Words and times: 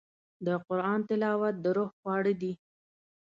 د 0.45 0.47
قرآن 0.67 0.99
تلاوت 1.09 1.55
د 1.63 1.65
روح 1.75 1.89
خواړه 1.99 2.33
دي. 2.41 2.53